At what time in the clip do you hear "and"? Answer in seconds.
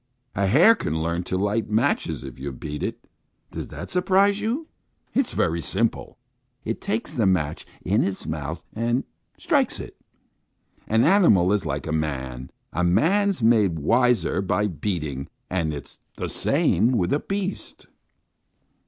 8.73-9.03, 15.51-15.71